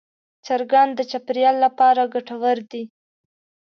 [0.45, 2.83] چرګان د چاپېریال لپاره ګټور دي.